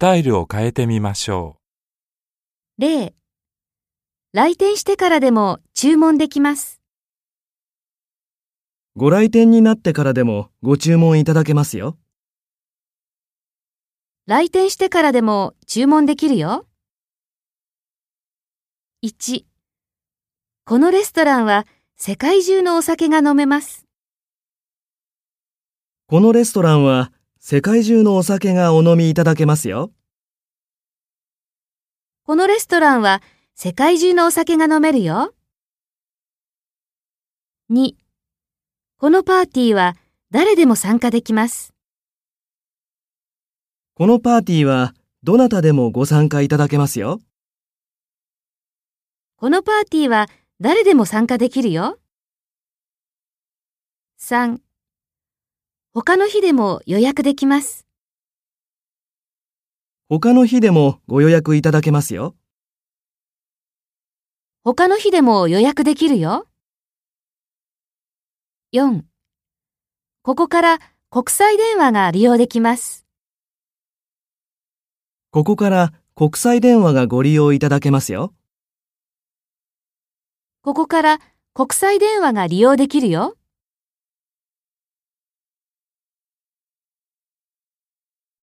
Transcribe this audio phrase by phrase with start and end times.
[0.00, 1.58] タイルを変えてみましょ
[2.78, 3.12] 例、
[4.32, 6.80] 来店してからでも注文できます。
[8.96, 11.98] ご来店になってからでもご注文いただけますよ。
[14.24, 16.64] 来店してからでも注文できるよ。
[19.04, 19.44] 1、
[20.64, 21.66] このレストランは
[21.98, 23.84] 世界中のお酒が飲めます。
[26.06, 27.12] このレストランは
[27.42, 29.90] 世界中のお酒がお飲みいただけますよ。
[32.24, 33.22] このレストランは
[33.54, 35.32] 世界中のお酒が飲めるよ。
[37.70, 37.94] 2、
[38.98, 39.96] このパーティーは
[40.30, 41.72] 誰でも参加できます。
[43.94, 47.22] このパーティーはどなたでもご参加いただけますよ。
[49.36, 50.28] このパーティーは
[50.60, 51.98] 誰でも参加できるよ。
[54.20, 54.58] 3、
[56.02, 57.86] 他の日でも予約できます。
[60.08, 62.34] 他の日でもご予約いただけますよ。
[64.64, 66.46] 他の日でも予約できるよ。
[68.72, 69.02] 4、
[70.22, 70.78] ここから
[71.10, 73.04] 国際電話が利用できます。
[75.30, 78.32] ここから国際電話がご利用いただけますよ。
[80.62, 81.18] ここから
[81.52, 83.36] 国際電話が利用できるよ。